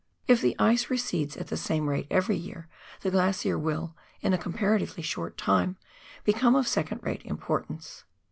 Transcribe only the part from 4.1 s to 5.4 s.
in a comparatively short